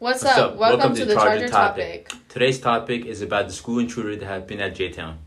[0.00, 0.54] What's, up?
[0.54, 2.12] Welcome, to, the Charger topic.
[2.28, 5.18] Today's topic is about the school intruder that been at J Town.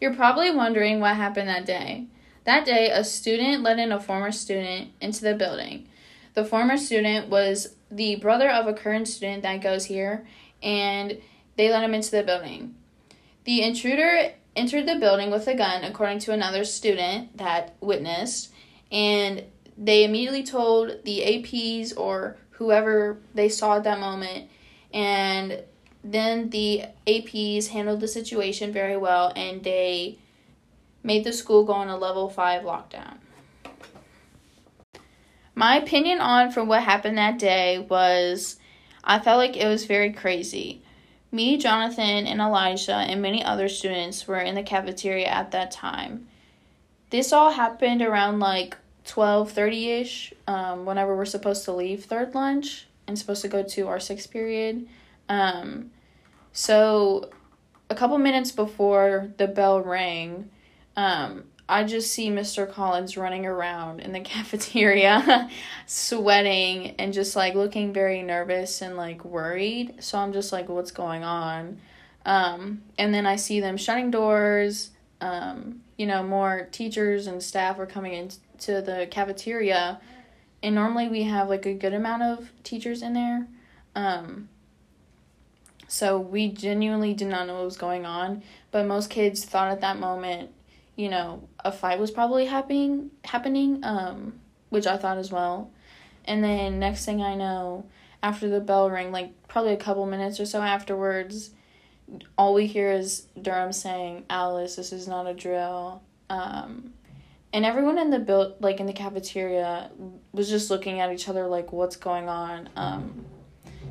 [0.00, 2.06] You're probably wondering what happened that day.
[2.44, 5.88] That day, a student let in a former student into the building.
[6.32, 10.26] The former student was the brother of a current student that goes here,
[10.62, 11.20] and
[11.56, 12.74] they let him into the building.
[13.44, 18.54] The intruder entered the building with a gun, according to another student that witnessed,
[18.90, 19.44] and
[19.76, 24.48] they immediately told the APs or whoever they saw at that moment,
[24.94, 25.62] and
[26.04, 30.18] then the APs handled the situation very well and they
[31.02, 33.18] made the school go on a level 5 lockdown.
[35.54, 38.56] My opinion on from what happened that day was
[39.04, 40.82] I felt like it was very crazy.
[41.30, 46.28] Me, Jonathan, and Elijah, and many other students were in the cafeteria at that time.
[47.10, 53.18] This all happened around like 12:30ish, um, whenever we're supposed to leave third lunch and
[53.18, 54.86] supposed to go to our sixth period.
[55.28, 55.90] Um,
[56.52, 57.30] so
[57.90, 60.50] a couple minutes before the bell rang,
[60.96, 62.70] um, I just see Mr.
[62.70, 65.48] Collins running around in the cafeteria,
[65.86, 70.02] sweating and just like looking very nervous and like worried.
[70.02, 71.80] So I'm just like, what's going on?
[72.24, 74.90] Um, and then I see them shutting doors.
[75.20, 78.12] Um, you know, more teachers and staff are coming
[78.68, 80.00] into the cafeteria.
[80.62, 83.46] And normally we have like a good amount of teachers in there.
[83.94, 84.48] Um,
[85.88, 89.80] so we genuinely did not know what was going on, but most kids thought at
[89.82, 90.50] that moment,
[90.96, 94.34] you know, a fight was probably happening happening, um,
[94.70, 95.70] which I thought as well.
[96.24, 97.84] And then next thing I know,
[98.22, 101.50] after the bell rang, like probably a couple minutes or so afterwards,
[102.38, 106.92] all we hear is Durham saying, "Alice, this is not a drill." Um,
[107.52, 109.90] and everyone in the build, like in the cafeteria,
[110.32, 113.26] was just looking at each other like, "What's going on?" Um,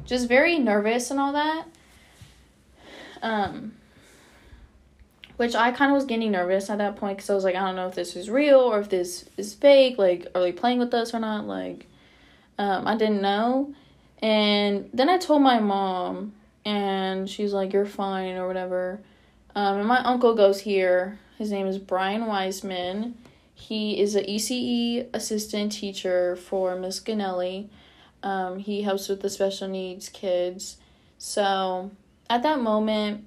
[0.05, 1.65] just very nervous and all that.
[3.21, 3.73] Um,
[5.37, 7.65] which I kind of was getting nervous at that point because I was like, I
[7.65, 9.97] don't know if this is real or if this is fake.
[9.97, 11.47] Like, are they playing with us or not?
[11.47, 11.87] Like,
[12.59, 13.73] um, I didn't know.
[14.21, 18.99] And then I told my mom, and she's like, You're fine or whatever.
[19.55, 21.19] Um, and my uncle goes here.
[21.37, 23.15] His name is Brian Wiseman.
[23.61, 27.69] He is a ECE assistant teacher for Miss Ganelli.
[28.23, 30.77] Um, he helps with the special needs kids.
[31.19, 31.91] So
[32.27, 33.23] at that moment,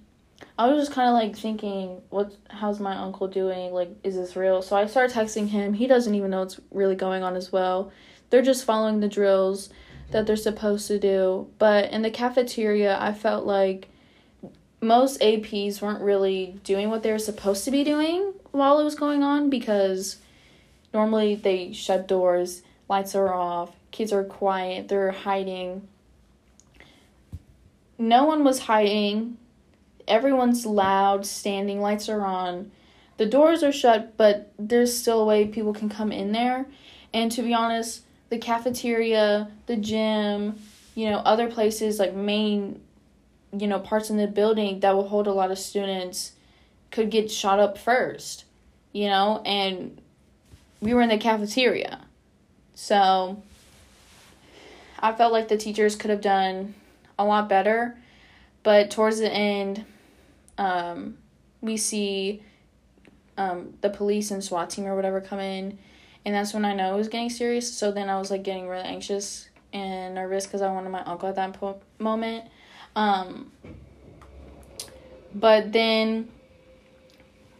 [0.59, 2.33] I was just kind of like thinking, what?
[2.51, 3.73] How's my uncle doing?
[3.73, 4.61] Like, is this real?
[4.61, 5.73] So I start texting him.
[5.73, 7.93] He doesn't even know what's really going on as well.
[8.31, 9.71] They're just following the drills
[10.11, 11.49] that they're supposed to do.
[11.59, 13.89] But in the cafeteria, I felt like
[14.81, 18.97] most APs weren't really doing what they were supposed to be doing while it was
[18.97, 20.17] going on because
[20.95, 25.89] normally they shut doors, lights are off, kids are quiet, they're hiding
[27.99, 29.39] no one was hiding.
[30.07, 32.71] Everyone's loud, standing, lights are on.
[33.17, 36.67] The doors are shut, but there's still a way people can come in there.
[37.13, 40.59] And to be honest, the cafeteria, the gym,
[40.95, 42.81] you know, other places like main,
[43.57, 46.33] you know, parts in the building that will hold a lot of students
[46.91, 48.45] could get shot up first,
[48.93, 50.01] you know, and
[50.81, 52.01] we were in the cafeteria.
[52.75, 53.43] So
[54.99, 56.75] I felt like the teachers could have done
[57.19, 57.97] a lot better.
[58.63, 59.85] But towards the end,
[60.59, 61.19] um,
[61.61, 62.43] we see
[63.37, 65.79] um, the police and SWAT team or whatever come in,
[66.25, 67.73] and that's when I know it was getting serious.
[67.73, 71.29] So then I was like getting really anxious and nervous because I wanted my uncle
[71.29, 72.47] at that po- moment.
[72.97, 73.53] Um,
[75.35, 76.29] but then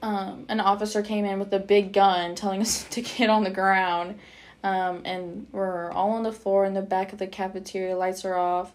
[0.05, 3.51] um, an officer came in with a big gun telling us to get on the
[3.51, 4.19] ground.
[4.63, 8.37] Um, and we're all on the floor in the back of the cafeteria, lights are
[8.37, 8.73] off.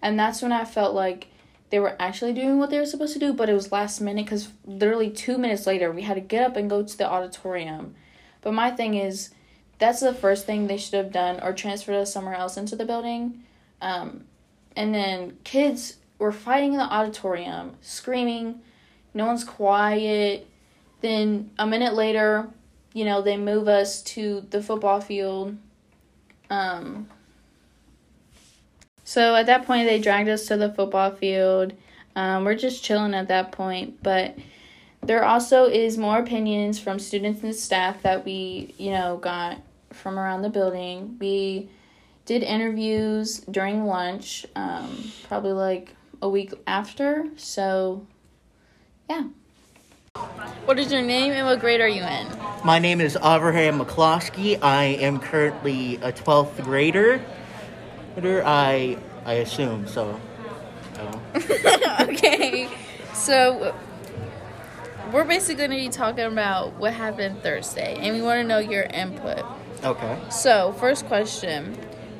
[0.00, 1.28] And that's when I felt like
[1.70, 4.26] they were actually doing what they were supposed to do, but it was last minute
[4.26, 7.94] because literally two minutes later we had to get up and go to the auditorium.
[8.40, 9.30] But my thing is,
[9.78, 12.84] that's the first thing they should have done or transferred us somewhere else into the
[12.84, 13.44] building.
[13.80, 14.24] Um,
[14.74, 18.60] and then kids were fighting in the auditorium, screaming,
[19.14, 20.48] no one's quiet.
[21.02, 22.48] Then a minute later,
[22.94, 25.56] you know, they move us to the football field.
[26.48, 27.08] Um,
[29.04, 31.74] so at that point, they dragged us to the football field.
[32.14, 34.36] Um, we're just chilling at that point, but
[35.02, 39.60] there also is more opinions from students and staff that we, you know, got
[39.90, 41.16] from around the building.
[41.18, 41.68] We
[42.24, 47.26] did interviews during lunch, um, probably like a week after.
[47.36, 48.06] So,
[49.10, 49.24] yeah.
[50.64, 52.26] What is your name and what grade are you in?
[52.64, 54.62] My name is Abraham McCloskey.
[54.62, 57.20] I am currently a 12th grader.
[58.16, 60.20] I I assume so.
[60.98, 61.20] Oh.
[62.08, 62.68] okay,
[63.12, 63.74] so
[65.12, 68.58] we're basically going to be talking about what happened Thursday, and we want to know
[68.58, 69.44] your input.
[69.82, 70.18] Okay.
[70.30, 71.74] So, first question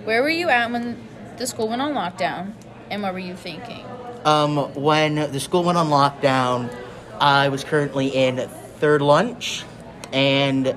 [0.04, 1.00] Where were you at when
[1.36, 2.54] the school went on lockdown,
[2.90, 3.86] and what were you thinking?
[4.24, 6.70] Um, when the school went on lockdown,
[7.22, 8.36] I was currently in
[8.78, 9.64] third lunch,
[10.12, 10.76] and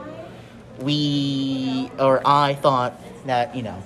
[0.80, 3.82] we, or I thought that, you know,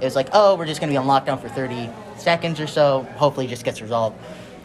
[0.00, 2.66] it was like, oh, we're just going to be on lockdown for 30 seconds or
[2.66, 3.02] so.
[3.16, 4.16] Hopefully it just gets resolved.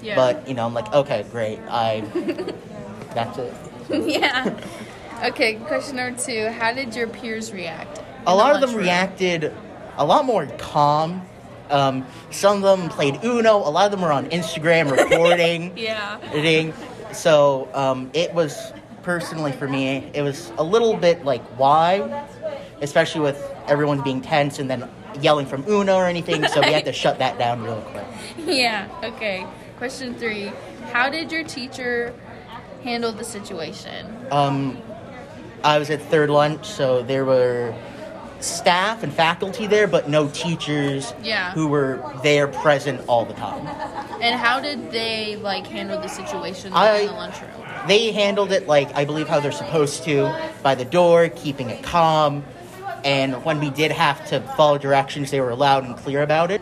[0.01, 0.15] Yeah.
[0.15, 1.59] But, you know, I'm like, okay, great.
[1.69, 2.01] I,
[3.13, 3.53] that's it.
[4.07, 4.57] yeah.
[5.25, 8.01] Okay, question number two How did your peers react?
[8.25, 8.83] a lot of them lunchroom?
[8.85, 9.53] reacted
[9.97, 11.21] a lot more calm.
[11.69, 13.57] Um, some of them played Uno.
[13.57, 16.19] A lot of them were on Instagram recording, Yeah.
[16.23, 16.73] editing.
[17.13, 18.73] So um, it was
[19.03, 22.27] personally for me, it was a little bit like why,
[22.81, 24.89] especially with everyone being tense and then
[25.21, 26.47] yelling from Uno or anything.
[26.47, 28.05] So we had to shut that down real quick.
[28.37, 29.45] Yeah, okay.
[29.77, 30.51] Question three
[30.91, 32.13] How did your teacher
[32.83, 34.15] handle the situation?
[34.31, 34.81] Um,
[35.63, 37.73] I was at third lunch, so there were
[38.43, 41.51] staff and faculty there, but no teachers Yeah.
[41.51, 43.65] who were there present all the time.
[44.21, 47.49] And how did they like handle the situation I- in the lunchroom?
[47.87, 51.83] they handled it like I believe how they're supposed to by the door, keeping it
[51.83, 52.43] calm.
[53.03, 56.61] And when we did have to follow directions, they were loud and clear about it.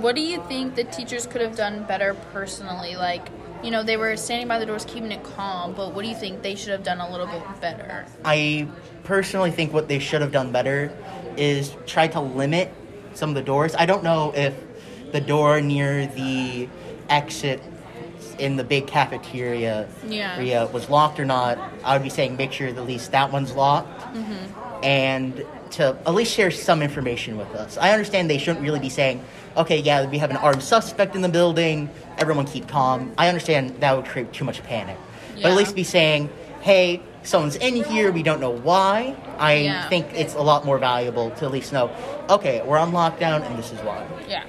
[0.00, 2.96] What do you think the teachers could have done better personally?
[2.96, 3.28] Like,
[3.62, 6.14] you know, they were standing by the doors keeping it calm, but what do you
[6.14, 8.04] think they should have done a little bit better?
[8.24, 8.68] I
[9.04, 10.92] personally think what they should have done better
[11.38, 12.72] is try to limit
[13.14, 13.74] some of the doors.
[13.74, 14.54] I don't know if
[15.12, 16.68] the door near the
[17.08, 17.62] exit
[18.38, 20.36] in the big cafeteria Yeah.
[20.36, 21.58] area was locked or not.
[21.84, 24.00] I would be saying make sure at least that one's locked.
[24.14, 24.84] Mm-hmm.
[24.84, 27.76] and to at least share some information with us.
[27.78, 29.22] I understand they shouldn't really be saying,
[29.56, 33.12] okay, yeah, we have an armed suspect in the building, everyone keep calm.
[33.18, 34.96] I understand that would create too much panic.
[35.34, 36.30] But at least be saying,
[36.60, 39.14] hey, someone's in here, we don't know why.
[39.38, 39.88] I Yeah.
[39.88, 41.90] think it's a lot more valuable to at least know,
[42.30, 44.04] okay, we're on lockdown and this is why.
[44.28, 44.44] Yeah.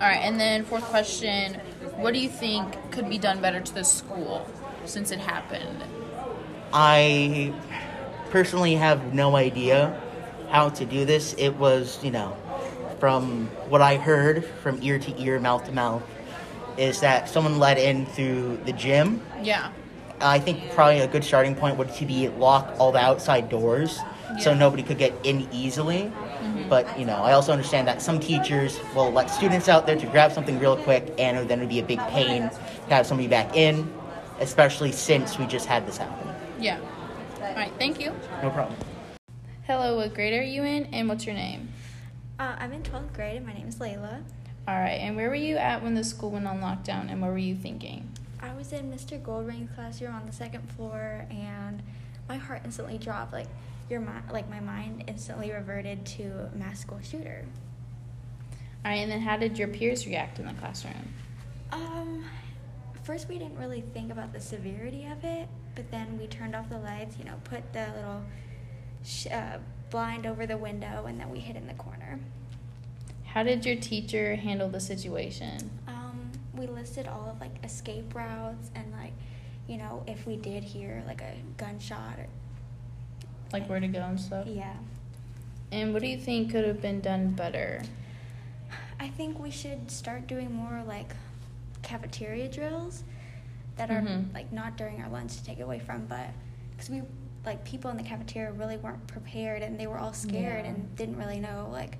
[0.00, 1.56] All right, and then fourth question
[1.96, 4.48] What do you think could be done better to the school
[4.86, 5.82] since it happened?
[6.72, 7.52] I
[8.30, 10.00] personally have no idea
[10.50, 11.34] how to do this.
[11.36, 12.36] It was, you know,
[12.98, 16.02] from what I heard from ear to ear, mouth to mouth,
[16.78, 19.20] is that someone let in through the gym.
[19.42, 19.70] Yeah.
[20.20, 23.98] I think probably a good starting point would to be lock all the outside doors
[24.38, 26.12] so nobody could get in easily.
[26.68, 30.06] But you know, I also understand that some teachers will let students out there to
[30.06, 32.48] grab something real quick, and then it would be a big pain
[32.88, 33.92] to have somebody back in,
[34.38, 36.28] especially since we just had this happen.
[36.60, 36.78] Yeah.
[37.40, 38.14] All right, thank you.
[38.42, 38.78] No problem.
[39.66, 41.68] Hello, what grade are you in and what's your name?
[42.38, 44.22] Uh, I'm in 12th grade and my name is Layla.
[44.68, 47.30] All right, and where were you at when the school went on lockdown and what
[47.30, 48.08] were you thinking?
[48.42, 49.20] I was in Mr.
[49.22, 51.82] Goldring's classroom on the second floor and
[52.28, 53.32] my heart instantly dropped.
[53.32, 53.48] Like
[53.88, 57.44] your mi- like my mind instantly reverted to mass school shooter.
[58.84, 61.12] All right, and then how did your peers react in the classroom?
[61.70, 62.24] Um,
[63.02, 66.70] first we didn't really think about the severity of it, but then we turned off
[66.70, 67.18] the lights.
[67.18, 68.22] You know, put the little
[69.04, 69.58] sh- uh,
[69.90, 72.20] blind over the window, and then we hid in the corner.
[73.24, 75.70] How did your teacher handle the situation?
[76.54, 79.12] We listed all of like escape routes and like,
[79.68, 82.26] you know, if we did hear like a gunshot or
[83.52, 84.46] Like where to go and stuff?
[84.46, 84.74] yeah.
[85.72, 87.82] And what do you think could have been done better?
[88.98, 91.14] I think we should start doing more like
[91.82, 93.04] cafeteria drills
[93.76, 94.34] that are Mhm.
[94.34, 96.26] like not during our lunch to take away from, but
[96.72, 97.02] because we
[97.46, 100.72] like people in the cafeteria really weren't prepared and they were all scared Yeah.
[100.72, 101.96] and didn't really know like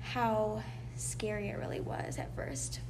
[0.00, 0.62] how
[0.96, 2.80] scary it really was at first.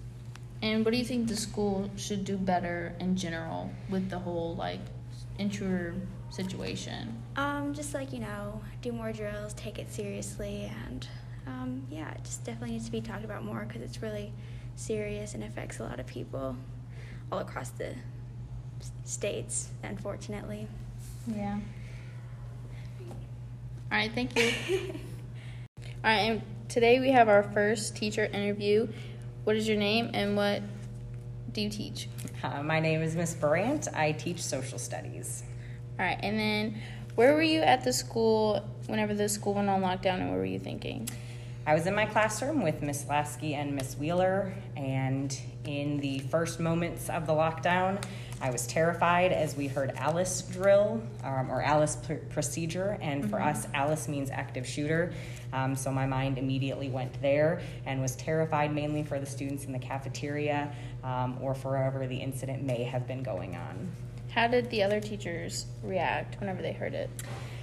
[0.62, 4.54] And what do you think the school should do better in general with the whole
[4.54, 4.81] like
[5.38, 5.95] intruder
[6.31, 7.21] situation?
[7.37, 11.07] Um, just like you know, do more drills, take it seriously, and
[11.49, 14.33] um, yeah, it just definitely needs to be talked about more because it's really
[14.76, 16.57] serious and affects a lot of people
[17.33, 17.95] all across the
[19.04, 20.69] states, unfortunately.
[21.26, 21.59] Yeah.
[23.90, 24.52] All right, thank you.
[26.04, 28.88] All right, and today we have our first teacher interview.
[29.44, 30.62] What is your name and what
[31.52, 32.08] do you teach?
[32.44, 33.88] Uh, my name is Miss Brandt.
[33.92, 35.42] I teach social studies.
[35.99, 36.80] All right, and then
[37.16, 40.44] where were you at the school whenever the school went on lockdown and what were
[40.44, 41.08] you thinking?
[41.66, 46.61] I was in my classroom with Miss Lasky and Miss Wheeler, and in the first
[46.61, 48.00] moments of the lockdown,
[48.42, 53.40] I was terrified as we heard Alice drill um, or Alice pr- procedure, and for
[53.40, 55.12] us, Alice means active shooter.
[55.52, 59.72] Um, so my mind immediately went there and was terrified mainly for the students in
[59.72, 63.92] the cafeteria um, or for wherever the incident may have been going on.
[64.30, 67.11] How did the other teachers react whenever they heard it?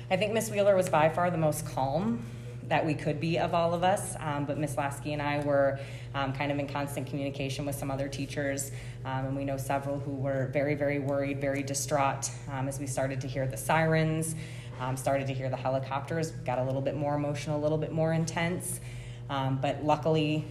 [0.09, 2.23] I think Miss Wheeler was by far the most calm
[2.69, 5.79] that we could be of all of us, um, but Miss Lasky and I were
[6.15, 8.71] um, kind of in constant communication with some other teachers,
[9.05, 12.87] um, and we know several who were very, very worried, very distraught um, as we
[12.87, 14.35] started to hear the sirens,
[14.79, 17.91] um, started to hear the helicopters, got a little bit more emotional, a little bit
[17.91, 18.79] more intense.
[19.27, 20.45] But luckily,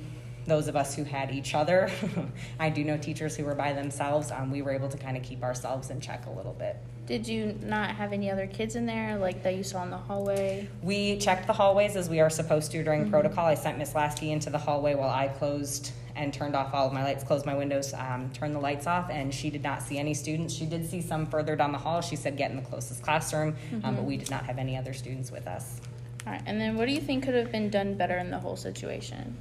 [0.48, 1.90] those of us who had each other,
[2.58, 5.22] I do know teachers who were by themselves, um, we were able to kind of
[5.22, 6.76] keep ourselves in check a little bit.
[7.06, 9.96] Did you not have any other kids in there, like that you saw in the
[9.96, 10.68] hallway?
[10.82, 13.46] We checked the hallways as we are supposed to during protocol.
[13.46, 16.92] I sent Miss Lasky into the hallway while I closed and turned off all of
[16.92, 19.98] my lights, closed my windows, um, turned the lights off, and she did not see
[19.98, 20.52] any students.
[20.52, 22.02] She did see some further down the hall.
[22.02, 24.92] She said get in the closest classroom, um, but we did not have any other
[24.92, 25.80] students with us.
[26.26, 28.38] All right, and then what do you think could have been done better in the
[28.38, 29.34] whole situation?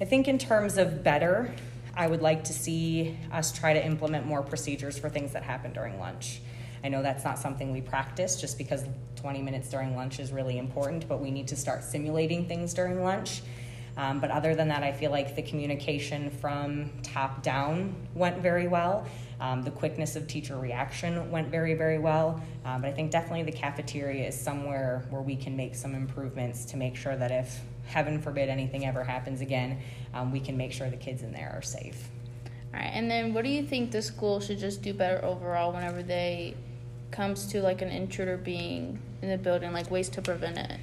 [0.00, 1.52] I think in terms of better,
[1.94, 5.74] I would like to see us try to implement more procedures for things that happen
[5.74, 6.40] during lunch.
[6.82, 8.84] I know that's not something we practice just because
[9.16, 13.02] 20 minutes during lunch is really important, but we need to start simulating things during
[13.02, 13.42] lunch.
[13.98, 18.68] Um, but other than that, I feel like the communication from top down went very
[18.68, 19.06] well.
[19.38, 22.42] Um, the quickness of teacher reaction went very, very well.
[22.64, 26.64] Um, but I think definitely the cafeteria is somewhere where we can make some improvements
[26.66, 29.78] to make sure that if, heaven forbid, anything ever happens again,
[30.14, 32.08] um, we can make sure the kids in there are safe.
[32.72, 35.72] All right, and then what do you think the school should just do better overall
[35.72, 36.54] whenever they
[37.10, 40.78] comes to like an intruder being in the building, like ways to prevent it?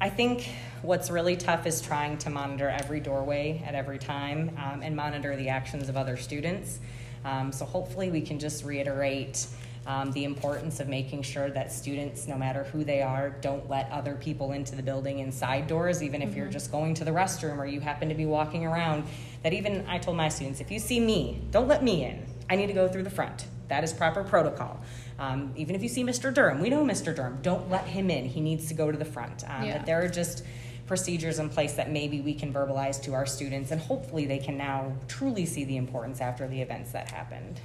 [0.00, 0.50] I think
[0.82, 5.34] what's really tough is trying to monitor every doorway at every time um, and monitor
[5.36, 6.78] the actions of other students.
[7.24, 9.46] Um, so hopefully we can just reiterate
[9.86, 13.90] um, the importance of making sure that students, no matter who they are, don't let
[13.90, 17.58] other people into the building inside doors, even if you're just going to the restroom
[17.58, 19.04] or you happen to be walking around.
[19.42, 22.26] That even I told my students, if you see me, don't let me in.
[22.48, 23.46] I need to go through the front.
[23.68, 24.80] That is proper protocol.
[25.18, 26.32] Um, even if you see Mr.
[26.32, 27.14] Durham, we know Mr.
[27.14, 28.24] Durham, don't let him in.
[28.24, 29.44] He needs to go to the front.
[29.48, 29.78] Um, Yeah.
[29.78, 30.44] But there are just
[30.86, 34.56] procedures in place that maybe we can verbalize to our students, and hopefully they can
[34.58, 37.60] now truly see the importance after the events that happened.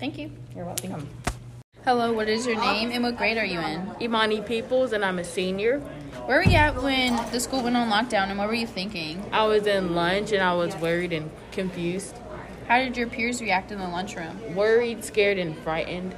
[0.00, 0.32] Thank you.
[0.56, 1.06] You're welcome.
[1.84, 3.94] Hello, what is your name and what grade are you in?
[4.00, 5.78] Imani Peoples, and I'm a senior.
[6.24, 9.22] Where were you at when the school went on lockdown and what were you thinking?
[9.30, 12.16] I was in lunch and I was worried and confused.
[12.66, 14.54] How did your peers react in the lunchroom?
[14.54, 16.16] Worried, scared, and frightened.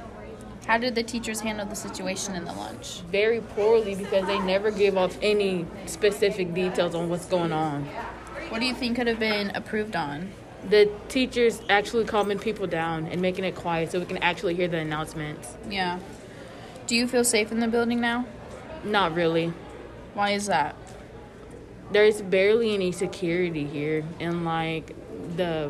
[0.65, 3.01] How did the teachers handle the situation in the lunch?
[3.11, 7.83] Very poorly because they never give us any specific details on what's going on.
[8.47, 10.31] What do you think could have been approved on?
[10.69, 14.67] The teachers actually calming people down and making it quiet so we can actually hear
[14.67, 15.55] the announcements.
[15.69, 15.99] Yeah.
[16.87, 18.25] Do you feel safe in the building now?
[18.83, 19.53] Not really.
[20.13, 20.75] Why is that?
[21.91, 24.95] There's barely any security here, and like
[25.35, 25.69] the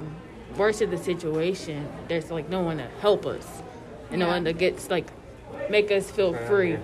[0.57, 3.61] worst of the situation, there's like no one to help us,
[4.09, 5.07] and no one to get like
[5.69, 6.77] make us feel free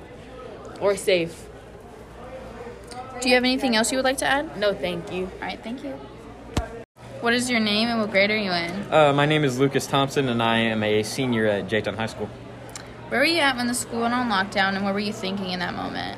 [0.79, 1.47] or safe.
[3.21, 4.57] Do you have anything else you would like to add?
[4.57, 5.25] No, thank you.
[5.25, 5.99] All right, thank you.
[7.21, 8.93] What is your name and what grade are you in?
[8.93, 12.29] Uh, my name is Lucas Thompson, and I am a senior at J-Town High School.
[13.09, 15.49] Where were you at when the school went on lockdown and what were you thinking
[15.49, 16.17] in that moment?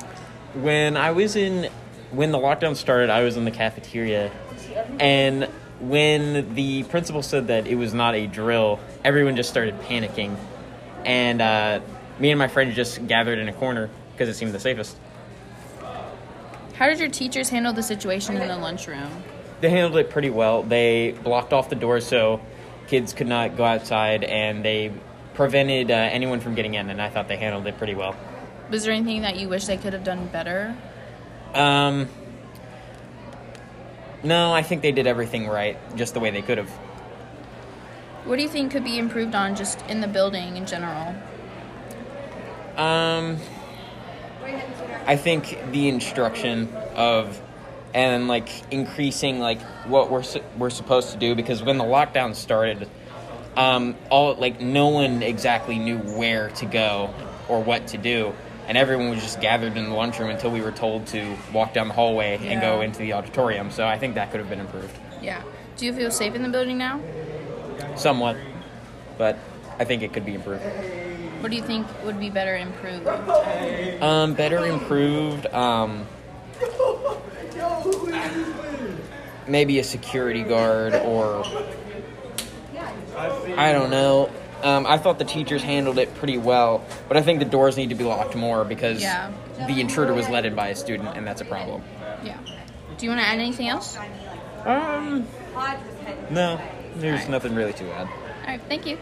[0.54, 1.72] When I was in,
[2.12, 4.30] when the lockdown started, I was in the cafeteria,
[5.00, 5.48] and
[5.80, 10.36] when the principal said that it was not a drill, everyone just started panicking,
[11.04, 11.80] and uh,
[12.20, 14.96] me and my friend just gathered in a corner because it seemed the safest.
[16.74, 19.10] How did your teachers handle the situation in the lunchroom?
[19.62, 20.64] They handled it pretty well.
[20.64, 22.40] They blocked off the doors so
[22.88, 24.92] kids could not go outside, and they
[25.34, 26.90] prevented uh, anyone from getting in.
[26.90, 28.16] And I thought they handled it pretty well.
[28.70, 30.76] Was there anything that you wish they could have done better?
[31.54, 32.08] Um,
[34.24, 36.70] no, I think they did everything right, just the way they could have.
[38.24, 41.14] What do you think could be improved on just in the building in general?
[42.76, 43.36] Um,
[45.06, 47.40] I think the instruction of
[47.94, 52.34] and like increasing like what we're su- we're supposed to do because when the lockdown
[52.34, 52.88] started,
[53.56, 57.12] um, all like no one exactly knew where to go
[57.48, 58.32] or what to do,
[58.68, 61.88] and everyone was just gathered in the lunchroom until we were told to walk down
[61.88, 63.70] the hallway and go into the auditorium.
[63.70, 65.42] So I think that could have been improved Yeah.
[65.76, 67.00] Do you feel safe in the building now?
[67.96, 68.36] somewhat,
[69.18, 69.36] but
[69.78, 70.62] I think it could be improved.
[71.40, 73.06] What do you think would be better improved?
[74.00, 75.46] Um, better improved.
[75.46, 76.06] Um,
[79.46, 81.44] maybe a security guard or
[83.56, 84.30] I don't know.
[84.62, 87.88] Um, I thought the teachers handled it pretty well, but I think the doors need
[87.88, 89.32] to be locked more because Yeah.
[89.66, 91.82] the intruder was let in by a student, and that's a problem.
[92.24, 92.36] Yeah.
[92.96, 93.98] Do you want to add anything else?
[94.64, 95.26] Um,
[96.30, 96.60] no,
[96.96, 98.06] there's nothing really to add.
[98.06, 98.60] All right.
[98.68, 98.96] Thank you.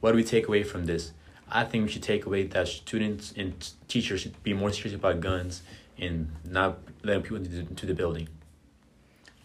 [0.00, 1.12] What do we take away from this?
[1.50, 3.54] I think we should take away that students and
[3.88, 5.62] teachers should be more serious about guns
[5.98, 8.28] and not letting people into the, building.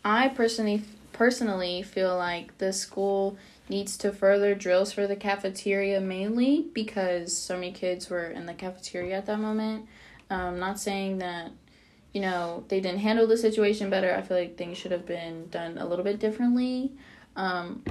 [0.04, 3.38] I personally personally feel like the school
[3.68, 8.54] needs to further drills for the cafeteria mainly because so many kids were in the
[8.54, 9.86] cafeteria at that moment.
[10.30, 11.52] Um, not saying that
[12.14, 14.14] you know they didn't handle the situation better.
[14.16, 16.92] I feel like things should have been done a little bit differently.
[17.36, 17.84] Um,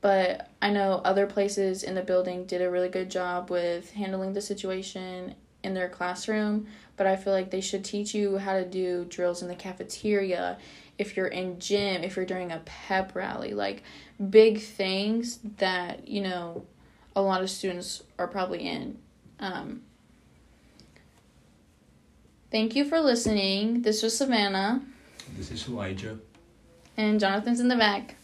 [0.00, 4.32] but I know other places in the building did a really good job with handling
[4.32, 5.34] the situation
[5.68, 6.66] in their classroom.
[6.96, 10.58] But I feel like they should teach you how to do drills in the cafeteria
[10.98, 13.84] if you're in gym, if you're doing a pep rally, like
[14.30, 16.64] big things that, you know,
[17.14, 18.98] a lot of students are probably in.
[19.38, 19.82] Um,
[22.50, 23.82] thank you for listening.
[23.82, 24.82] This was Savannah,
[25.36, 26.18] This is Elijah.
[26.96, 28.16] and Jonathan's in the back.